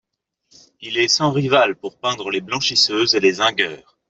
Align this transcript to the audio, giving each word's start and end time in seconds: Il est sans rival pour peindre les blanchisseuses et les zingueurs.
Il 0.79 0.97
est 0.97 1.07
sans 1.07 1.31
rival 1.31 1.75
pour 1.75 1.99
peindre 1.99 2.31
les 2.31 2.41
blanchisseuses 2.41 3.13
et 3.13 3.19
les 3.19 3.33
zingueurs. 3.33 3.99